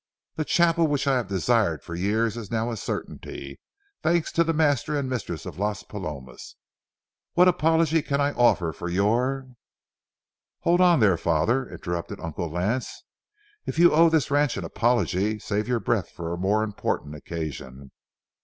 [0.33, 3.59] The chapel which I have desired for years is now a certainty,
[4.01, 6.55] thanks to the master and mistress of Las Palomas.
[7.33, 9.45] What apology can I offer for your"—
[10.61, 13.03] "Hold on there, Father," interrupted Uncle Lance.
[13.67, 17.91] "If you owe this ranch any apology, save your breath for a more important occasion.